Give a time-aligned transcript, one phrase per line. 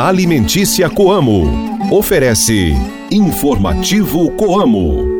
[0.00, 1.88] Alimentícia Coamo.
[1.90, 2.72] Oferece
[3.10, 5.12] Informativo Coamo.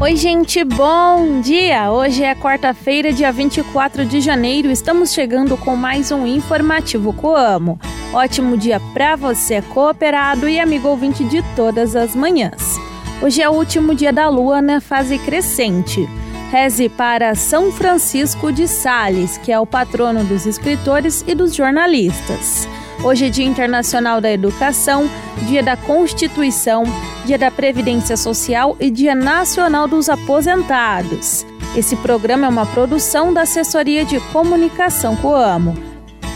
[0.00, 1.90] Oi, gente, bom dia!
[1.90, 4.70] Hoje é quarta-feira, dia 24 de janeiro.
[4.70, 7.78] Estamos chegando com mais um informativo Coamo.
[8.12, 12.76] Ótimo dia para você, cooperado e amigo ouvinte de todas as manhãs.
[13.22, 16.08] Hoje é o último dia da lua na fase crescente.
[16.50, 22.66] Reze para São Francisco de Sales, que é o patrono dos escritores e dos jornalistas.
[23.04, 25.08] Hoje é Dia Internacional da Educação,
[25.46, 26.82] Dia da Constituição,
[27.24, 31.46] Dia da Previdência Social e Dia Nacional dos Aposentados.
[31.76, 35.89] Esse programa é uma produção da Assessoria de Comunicação Coamo.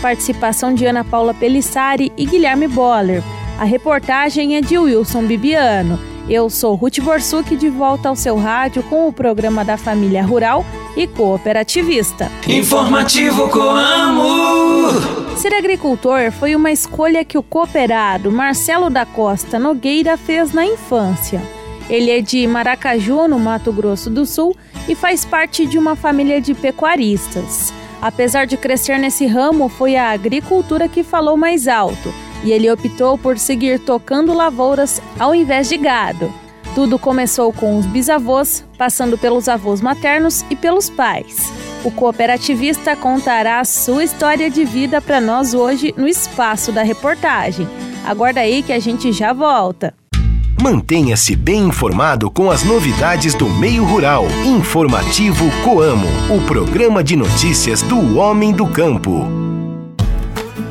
[0.05, 3.23] Participação de Ana Paula Pelissari e Guilherme Boller.
[3.59, 5.99] A reportagem é de Wilson Bibiano.
[6.29, 10.63] Eu sou Ruth Borsuk de volta ao seu rádio com o programa da família rural
[10.95, 12.31] e cooperativista.
[12.47, 14.91] Informativo Coamo.
[15.39, 21.41] Ser agricultor foi uma escolha que o cooperado Marcelo da Costa Nogueira fez na infância.
[21.89, 24.55] Ele é de Maracaju, no Mato Grosso do Sul,
[24.87, 27.73] e faz parte de uma família de pecuaristas.
[28.05, 32.13] Apesar de crescer nesse ramo, foi a agricultura que falou mais alto,
[32.45, 36.31] e ele optou por seguir tocando lavouras ao invés de gado.
[36.75, 41.51] Tudo começou com os bisavós, passando pelos avós maternos e pelos pais.
[41.83, 47.67] O cooperativista contará a sua história de vida para nós hoje no espaço da reportagem.
[48.05, 49.95] Aguarda aí que a gente já volta.
[50.65, 54.25] Mantenha-se bem informado com as novidades do meio rural.
[54.47, 59.29] Informativo Coamo, o programa de notícias do homem do campo.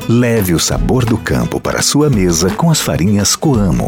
[0.08, 3.86] Leve o sabor do campo para sua mesa com as farinhas Coamo.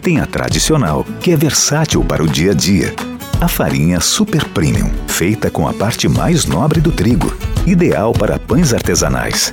[0.00, 2.94] Tem a tradicional, que é versátil para o dia a dia
[3.40, 7.34] a farinha Super Premium, feita com a parte mais nobre do trigo,
[7.66, 9.52] ideal para pães artesanais.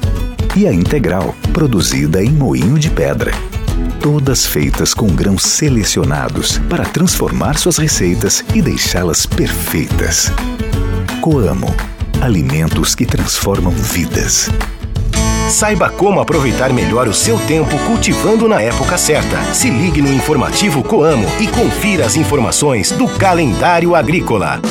[0.57, 3.31] E a integral, produzida em moinho de pedra.
[4.09, 10.31] Todas feitas com grãos selecionados para transformar suas receitas e deixá-las perfeitas.
[11.19, 11.67] Coamo
[12.21, 14.49] alimentos que transformam vidas.
[15.49, 19.43] Saiba como aproveitar melhor o seu tempo cultivando na época certa.
[19.53, 24.61] Se ligue no informativo Coamo e confira as informações do calendário agrícola.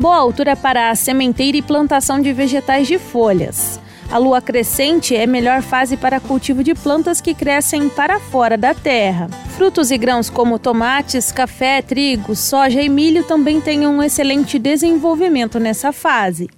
[0.00, 3.79] Boa altura para a sementeira e plantação de vegetais de folhas.
[4.10, 8.74] A lua crescente é melhor fase para cultivo de plantas que crescem para fora da
[8.74, 9.28] terra.
[9.56, 15.60] Frutos e grãos como tomates, café, trigo, soja e milho também têm um excelente desenvolvimento
[15.60, 16.50] nessa fase.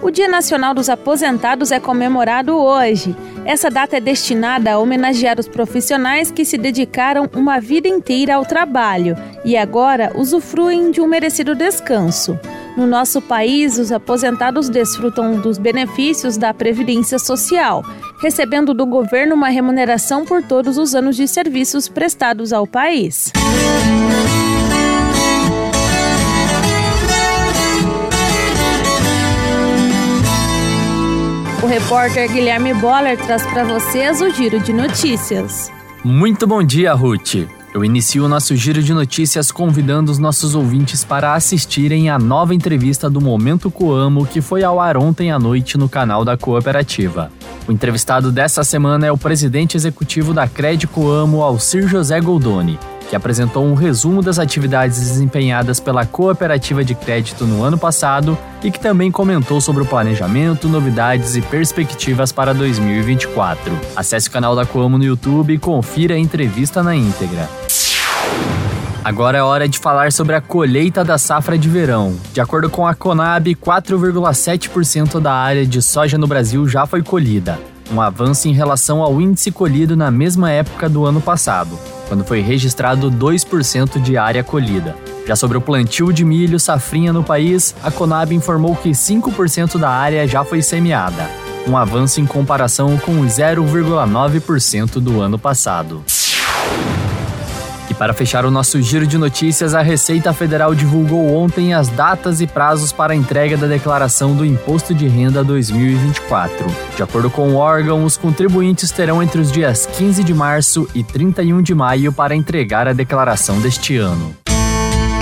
[0.00, 3.16] O Dia Nacional dos Aposentados é comemorado hoje.
[3.44, 8.44] Essa data é destinada a homenagear os profissionais que se dedicaram uma vida inteira ao
[8.44, 12.38] trabalho e agora usufruem de um merecido descanso.
[12.76, 17.82] No nosso país, os aposentados desfrutam dos benefícios da Previdência Social,
[18.20, 23.32] recebendo do governo uma remuneração por todos os anos de serviços prestados ao país.
[31.62, 35.72] O repórter Guilherme Boller traz para vocês o giro de notícias.
[36.04, 37.48] Muito bom dia, Ruth.
[37.76, 42.54] Eu inicio o nosso giro de notícias convidando os nossos ouvintes para assistirem a nova
[42.54, 47.30] entrevista do Momento Coamo que foi ao ar ontem à noite no canal da cooperativa.
[47.68, 53.16] O entrevistado dessa semana é o presidente executivo da Cred Coamo, Alcir José Goldoni, que
[53.16, 58.80] apresentou um resumo das atividades desempenhadas pela cooperativa de crédito no ano passado e que
[58.80, 63.72] também comentou sobre o planejamento, novidades e perspectivas para 2024.
[63.94, 67.48] Acesse o canal da Coamo no YouTube e confira a entrevista na íntegra.
[69.06, 72.16] Agora é hora de falar sobre a colheita da safra de verão.
[72.32, 77.56] De acordo com a Conab, 4,7% da área de soja no Brasil já foi colhida,
[77.92, 81.78] um avanço em relação ao índice colhido na mesma época do ano passado,
[82.08, 84.96] quando foi registrado 2% de área colhida.
[85.26, 89.90] Já sobre o plantio de milho safrinha no país, a Conab informou que 5% da
[89.90, 91.28] área já foi semeada,
[91.66, 96.04] um avanço em comparação com 0,9% do ano passado
[97.98, 102.46] para fechar o nosso giro de notícias, a Receita Federal divulgou ontem as datas e
[102.46, 106.66] prazos para a entrega da declaração do Imposto de Renda 2024.
[106.94, 111.02] De acordo com o órgão, os contribuintes terão entre os dias 15 de março e
[111.02, 114.36] 31 de maio para entregar a declaração deste ano.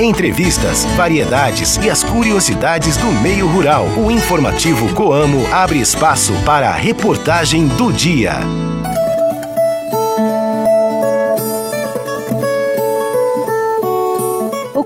[0.01, 3.87] Entrevistas, variedades e as curiosidades do meio rural.
[3.97, 8.41] O informativo Coamo abre espaço para a reportagem do dia.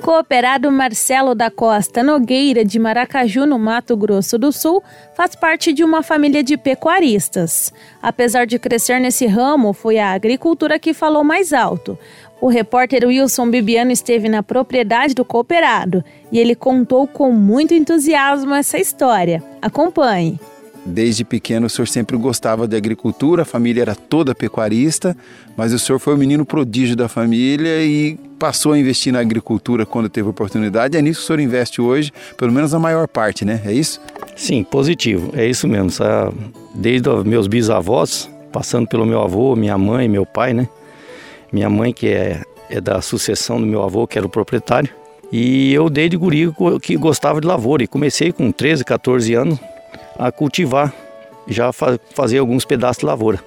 [0.09, 4.83] Cooperado Marcelo da Costa Nogueira, de Maracaju, no Mato Grosso do Sul,
[5.15, 7.71] faz parte de uma família de pecuaristas.
[8.03, 11.99] Apesar de crescer nesse ramo, foi a agricultura que falou mais alto.
[12.41, 16.03] O repórter Wilson Bibiano esteve na propriedade do cooperado
[16.33, 19.45] e ele contou com muito entusiasmo essa história.
[19.61, 20.41] Acompanhe.
[20.85, 25.17] Desde pequeno o senhor sempre gostava de agricultura, a família era toda pecuarista,
[25.57, 29.85] mas o senhor foi o menino prodígio da família e passou a investir na agricultura
[29.85, 30.97] quando teve oportunidade.
[30.97, 33.61] É nisso que o senhor investe hoje, pelo menos a maior parte, né?
[33.65, 34.01] É isso?
[34.37, 35.31] Sim, positivo.
[35.35, 35.91] É isso mesmo.
[36.75, 40.69] Desde meus bisavós, passando pelo meu avô, minha mãe, meu pai, né?
[41.53, 44.91] Minha mãe que é, é da sucessão do meu avô, que era o proprietário.
[45.31, 49.59] E eu desde guri que gostava de lavoura e comecei com 13, 14 anos
[50.19, 50.93] a cultivar,
[51.47, 53.39] já fazer alguns pedaços de lavoura.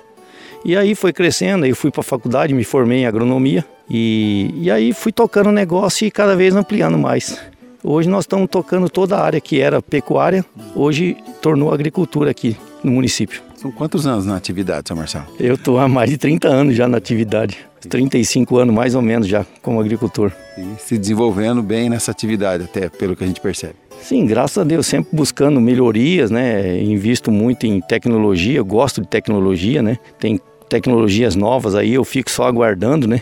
[0.64, 4.72] E aí foi crescendo, aí fui para a faculdade, me formei em agronomia e, e
[4.72, 7.38] aí fui tocando o negócio e cada vez ampliando mais.
[7.84, 10.46] Hoje nós estamos tocando toda a área que era pecuária,
[10.76, 13.42] hoje tornou agricultura aqui no município.
[13.56, 15.26] São quantos anos na atividade, seu Marcelo?
[15.40, 17.58] Eu estou há mais de 30 anos já na atividade.
[17.90, 20.32] 35 anos mais ou menos já como agricultor.
[20.58, 23.76] E se desenvolvendo bem nessa atividade, até pelo que a gente percebe.
[24.02, 26.82] Sim, graças a Deus, sempre buscando melhorias, né?
[26.82, 29.98] Invisto muito em tecnologia, gosto de tecnologia, né?
[30.20, 33.22] Tem tecnologias novas aí, eu fico só aguardando, né?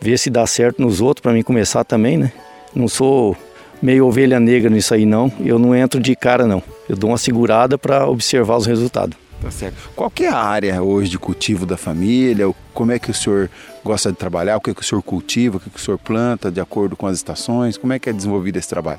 [0.00, 2.32] Ver se dá certo nos outros para mim começar também, né?
[2.74, 3.36] Não sou
[3.80, 6.62] meio ovelha negra nisso aí não, eu não entro de cara não.
[6.88, 9.16] Eu dou uma segurada para observar os resultados.
[9.40, 9.76] Tá certo.
[9.94, 12.52] Qual é a área hoje de cultivo da família?
[12.74, 13.48] Como é que o senhor
[13.84, 14.56] gosta de trabalhar?
[14.56, 15.56] O que, é que o senhor cultiva?
[15.56, 17.76] O que, é que o senhor planta de acordo com as estações?
[17.76, 18.98] Como é que é desenvolvido esse trabalho?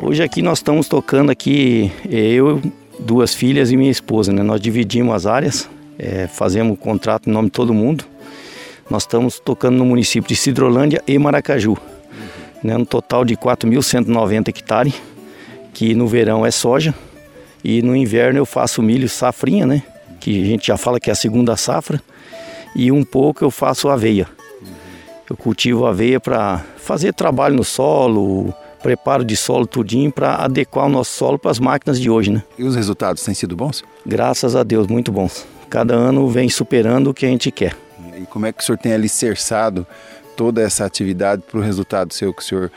[0.00, 2.62] Hoje aqui nós estamos tocando aqui, eh, eu,
[3.00, 4.44] duas filhas e minha esposa, né?
[4.44, 5.68] Nós dividimos as áreas,
[5.98, 8.04] é, fazemos contrato em nome de todo mundo.
[8.88, 11.76] Nós estamos tocando no município de Cidrolândia e Maracaju,
[12.62, 12.76] né?
[12.76, 14.94] um total de 4.190 hectares,
[15.74, 16.94] que no verão é soja
[17.64, 19.82] e no inverno eu faço milho safrinha, né?
[20.20, 22.00] Que a gente já fala que é a segunda safra,
[22.74, 24.28] e um pouco eu faço aveia.
[25.28, 30.88] Eu cultivo aveia para fazer trabalho no solo, preparo de solo tudinho para adequar o
[30.88, 32.42] nosso solo para as máquinas de hoje, né?
[32.58, 33.82] E os resultados têm sido bons?
[34.06, 35.46] Graças a Deus, muito bons.
[35.68, 37.76] Cada ano vem superando o que a gente quer.
[38.16, 39.86] E como é que o senhor tem alicerçado
[40.36, 42.72] toda essa atividade para o resultado seu que o senhor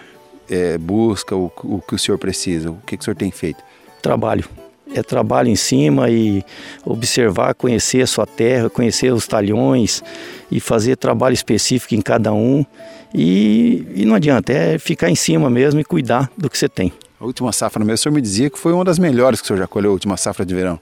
[0.49, 2.71] é, busca, o, o, que o senhor precisa?
[2.71, 3.63] O que, que o senhor tem feito?
[4.01, 4.45] Trabalho.
[4.93, 6.43] É trabalho em cima e
[6.83, 10.03] observar, conhecer a sua terra, conhecer os talhões
[10.51, 12.65] e fazer trabalho específico em cada um
[13.13, 16.93] e, e não adianta, é ficar em cima mesmo e cuidar do que você tem.
[17.19, 19.47] A última safra mesmo, o senhor me dizia que foi uma das melhores que o
[19.47, 20.79] senhor já colheu, a última safra de verão.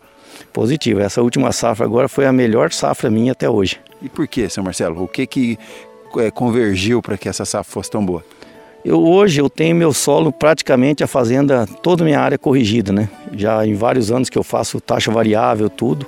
[0.54, 3.80] Positivo, essa última safra agora foi a melhor safra minha até hoje.
[4.02, 5.04] E por que, senhor Marcelo?
[5.04, 5.60] O que que
[6.18, 8.24] é, convergiu para que essa safra fosse tão boa?
[8.86, 13.10] Eu hoje eu tenho meu solo praticamente a fazenda toda minha área corrigida, né?
[13.36, 16.08] Já em vários anos que eu faço taxa variável tudo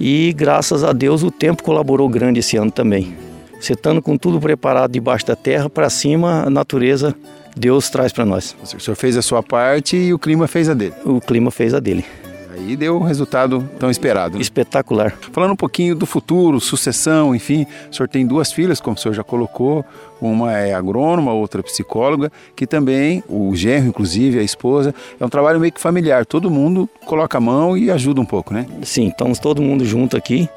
[0.00, 3.14] e graças a Deus o tempo colaborou grande esse ano também.
[3.62, 7.14] Você estando com tudo preparado debaixo da terra, para cima, a natureza,
[7.56, 8.56] Deus traz para nós.
[8.60, 10.92] O senhor fez a sua parte e o clima fez a dele.
[11.04, 12.04] O clima fez a dele.
[12.52, 14.34] Aí deu o resultado tão esperado.
[14.34, 14.42] Né?
[14.42, 15.16] Espetacular.
[15.30, 19.14] Falando um pouquinho do futuro, sucessão, enfim, o senhor tem duas filhas, como o senhor
[19.14, 19.84] já colocou,
[20.20, 25.28] uma é agrônoma, outra é psicóloga, que também, o genro, inclusive, a esposa, é um
[25.28, 26.26] trabalho meio que familiar.
[26.26, 28.66] Todo mundo coloca a mão e ajuda um pouco, né?
[28.82, 30.48] Sim, estamos todo mundo junto aqui.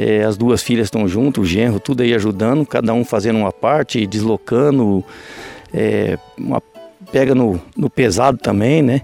[0.00, 3.52] É, as duas filhas estão junto, o genro, tudo aí ajudando, cada um fazendo uma
[3.52, 5.04] parte, deslocando,
[5.74, 6.62] é, uma,
[7.10, 9.02] pega no, no, pesado também, né?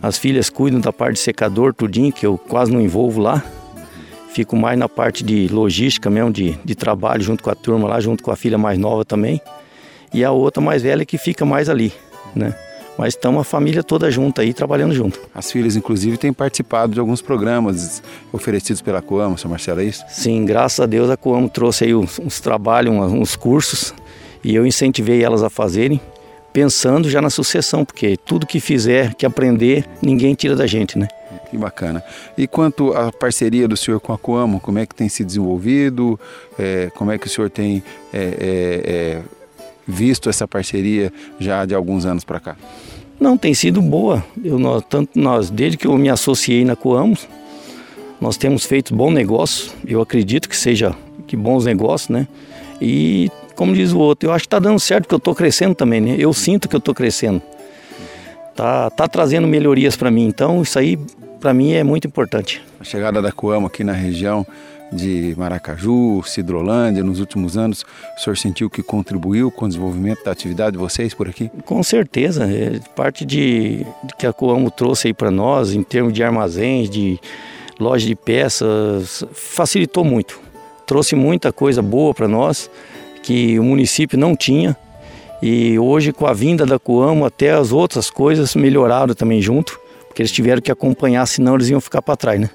[0.00, 3.44] As filhas cuidam da parte de secador, tudinho, que eu quase não envolvo lá.
[4.32, 8.00] Fico mais na parte de logística mesmo, de, de trabalho, junto com a turma lá,
[8.00, 9.38] junto com a filha mais nova também.
[10.14, 11.92] E a outra mais velha que fica mais ali,
[12.34, 12.54] né?
[12.96, 15.20] Mas estamos a família toda junta aí, trabalhando junto.
[15.34, 20.04] As filhas, inclusive, têm participado de alguns programas oferecidos pela Coamo, seu Marcelo, é isso?
[20.08, 23.94] Sim, graças a Deus a Coamo trouxe aí uns, uns trabalhos, uns cursos,
[24.44, 26.00] e eu incentivei elas a fazerem,
[26.52, 31.08] pensando já na sucessão, porque tudo que fizer, que aprender, ninguém tira da gente, né?
[31.50, 32.02] Que bacana.
[32.36, 36.18] E quanto à parceria do senhor com a Coamo, como é que tem se desenvolvido?
[36.58, 37.82] É, como é que o senhor tem
[38.12, 39.22] é, é, é
[39.86, 42.56] visto essa parceria já de alguns anos para cá?
[43.20, 44.24] Não, tem sido boa.
[44.42, 47.28] Eu, nós, tanto nós, desde que eu me associei na Coamos,
[48.20, 49.70] nós temos feito bom negócio.
[49.86, 50.94] Eu acredito que seja
[51.26, 52.26] que bons negócios, né?
[52.80, 55.74] E como diz o outro, eu acho que está dando certo porque eu estou crescendo
[55.74, 56.16] também, né?
[56.18, 57.40] Eu sinto que eu estou crescendo.
[58.56, 60.98] Tá, tá trazendo melhorias para mim, então isso aí
[61.40, 62.62] para mim é muito importante.
[62.78, 64.46] A chegada da Coamo aqui na região
[64.92, 67.84] de Maracaju, Cidrolândia, nos últimos anos,
[68.16, 71.50] o senhor sentiu que contribuiu com o desenvolvimento da atividade de vocês por aqui?
[71.64, 76.12] Com certeza, é parte de, de que a Coamo trouxe aí para nós, em termos
[76.12, 77.18] de armazéns, de
[77.80, 80.40] loja de peças, facilitou muito.
[80.86, 82.70] Trouxe muita coisa boa para nós
[83.22, 84.76] que o município não tinha.
[85.40, 90.22] E hoje, com a vinda da Coamo, até as outras coisas melhoraram também junto, porque
[90.22, 92.50] eles tiveram que acompanhar, senão eles iam ficar para trás, né?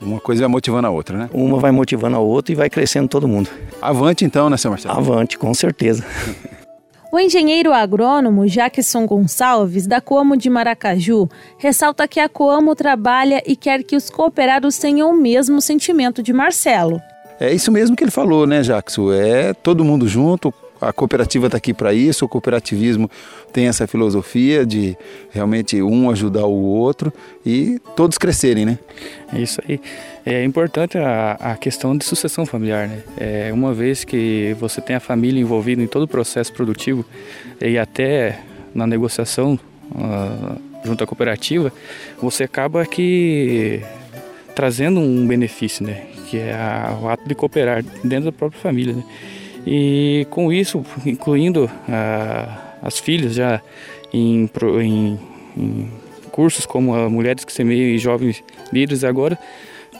[0.00, 1.30] Uma coisa vai motivando a outra, né?
[1.32, 3.48] Uma vai motivando a outra e vai crescendo todo mundo.
[3.80, 4.96] Avante então, né, seu Marcelo?
[4.96, 6.04] Avante, com certeza.
[7.12, 13.56] O engenheiro agrônomo Jackson Gonçalves, da Coamo de Maracaju, ressalta que a Coamo trabalha e
[13.56, 17.00] quer que os cooperados tenham o mesmo sentimento de Marcelo.
[17.38, 19.12] É isso mesmo que ele falou, né, Jackson?
[19.12, 23.10] É todo mundo junto, a cooperativa está aqui para isso, o cooperativismo
[23.52, 24.96] tem essa filosofia de
[25.30, 27.12] realmente um ajudar o outro
[27.44, 28.78] e todos crescerem, né?
[29.32, 29.80] É isso aí.
[30.24, 33.02] É importante a, a questão de sucessão familiar, né?
[33.16, 37.04] É, uma vez que você tem a família envolvida em todo o processo produtivo
[37.60, 38.40] e até
[38.74, 39.58] na negociação
[39.92, 41.72] uh, junto à cooperativa,
[42.20, 43.82] você acaba que
[44.54, 46.06] trazendo um benefício, né?
[46.28, 49.04] Que é a, o ato de cooperar dentro da própria família, né?
[49.66, 53.60] E com isso, incluindo ah, as filhas já
[54.12, 54.48] em,
[54.80, 55.20] em,
[55.56, 55.90] em
[56.30, 59.38] cursos como a Mulheres que Semeiam e Jovens Líderes agora,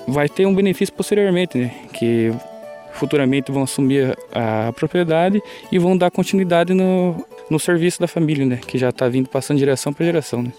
[0.07, 1.75] vai ter um benefício posteriormente, né?
[1.93, 2.33] Que
[2.93, 8.47] futuramente vão assumir a, a propriedade e vão dar continuidade no, no serviço da família,
[8.47, 8.61] né?
[8.67, 10.53] Que já está vindo passando de geração para geração, né?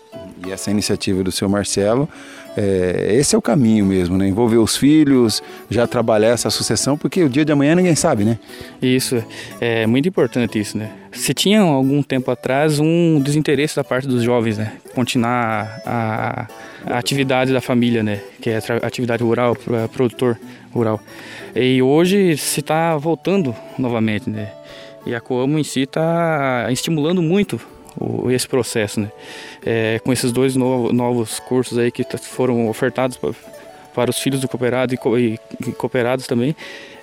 [0.46, 2.08] E essa iniciativa do seu Marcelo,
[2.56, 4.28] é, esse é o caminho mesmo, né?
[4.28, 8.40] Envolver os filhos, já trabalhar essa sucessão, porque o dia de amanhã ninguém sabe, né?
[8.82, 9.24] Isso,
[9.62, 10.92] é muito importante isso, né?
[11.12, 14.74] Se tinha algum tempo atrás um desinteresse da parte dos jovens, né?
[14.94, 16.48] Continuar a,
[16.86, 18.22] a atividade da família, né?
[18.42, 19.56] Que é a atividade rural,
[19.94, 20.40] produtor
[20.72, 21.00] rural.
[21.56, 24.52] E hoje se está voltando novamente, né?
[25.06, 27.60] E a Coamo em si está estimulando muito
[28.00, 29.12] o, esse processo, né?
[29.66, 33.32] É, com esses dois novo, novos cursos aí que foram ofertados pra,
[33.94, 36.56] para os filhos do cooperado e, e, e cooperados também,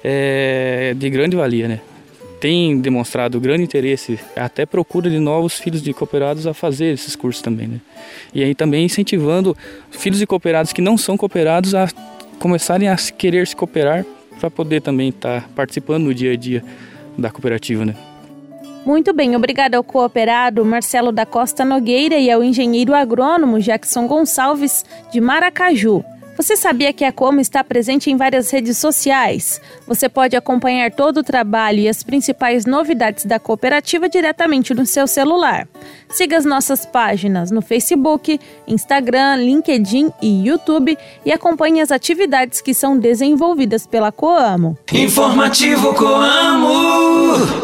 [0.03, 1.81] é de grande valia, né?
[2.41, 7.43] Tem demonstrado grande interesse, até procura de novos filhos de cooperados a fazer esses cursos
[7.43, 7.81] também, né?
[8.35, 9.57] E aí também incentivando
[9.91, 11.89] filhos de cooperados que não são cooperados a
[12.39, 14.05] começarem a querer se cooperar
[14.39, 16.63] para poder também estar tá participando no dia a dia
[17.17, 18.14] da cooperativa, né?
[18.85, 24.85] Muito bem, obrigado ao cooperado Marcelo da Costa Nogueira e ao engenheiro agrônomo Jackson Gonçalves
[25.11, 26.05] de Maracaju.
[26.37, 29.61] Você sabia que a Como está presente em várias redes sociais?
[29.87, 35.07] Você pode acompanhar todo o trabalho e as principais novidades da cooperativa diretamente no seu
[35.07, 35.69] celular.
[36.09, 42.75] Siga as nossas páginas no Facebook, Instagram, LinkedIn e YouTube e acompanhe as atividades que
[42.75, 44.77] são desenvolvidas pela Coamo.
[44.93, 47.64] Informativo Coamo.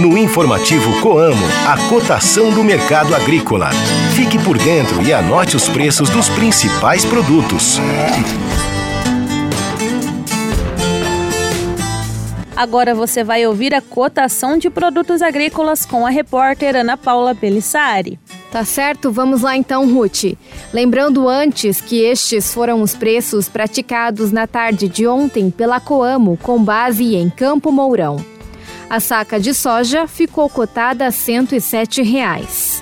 [0.00, 3.70] No informativo Coamo, a cotação do mercado agrícola.
[4.14, 7.80] Fique por dentro e anote os preços dos principais produtos.
[12.54, 18.18] Agora você vai ouvir a cotação de produtos agrícolas com a repórter Ana Paula Pelissari.
[18.52, 20.36] Tá certo, vamos lá então, Ruth.
[20.74, 26.62] Lembrando antes que estes foram os preços praticados na tarde de ontem pela Coamo, com
[26.62, 28.35] base em Campo Mourão.
[28.88, 32.80] A saca de soja ficou cotada a 107 reais.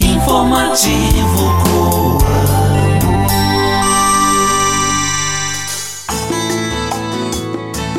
[0.00, 1.56] Informativo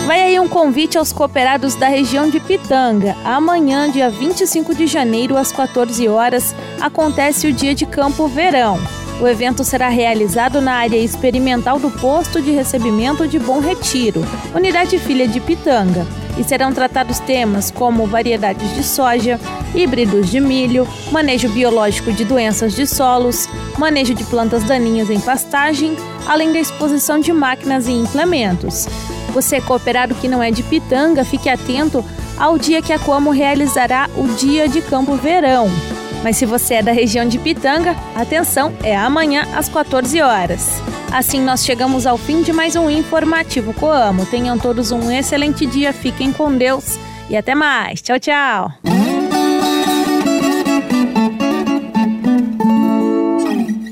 [0.05, 3.15] Vai aí aí um convite aos cooperados da região de Pitanga.
[3.25, 8.79] Amanhã, dia 25 de janeiro, às 14 horas, acontece o Dia de Campo Verão.
[9.19, 14.21] O evento será realizado na área experimental do posto de recebimento de Bom Retiro,
[14.53, 16.05] unidade filha de Pitanga,
[16.37, 19.39] e serão tratados temas como variedades de soja,
[19.73, 25.95] híbridos de milho, manejo biológico de doenças de solos, manejo de plantas daninhas em pastagem,
[26.27, 28.87] além da exposição de máquinas e implementos.
[29.33, 32.03] Você, cooperado que não é de Pitanga, fique atento
[32.37, 35.67] ao dia que a Coamo realizará o Dia de Campo Verão.
[36.23, 40.81] Mas se você é da região de Pitanga, atenção, é amanhã às 14 horas.
[41.11, 44.25] Assim nós chegamos ao fim de mais um informativo Coamo.
[44.25, 46.99] Tenham todos um excelente dia, fiquem com Deus
[47.29, 48.01] e até mais.
[48.01, 48.71] Tchau, tchau.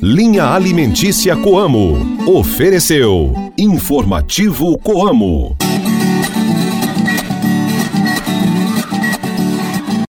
[0.02, 5.56] Linha Alimentícia Coamo ofereceu Informativo Coamo.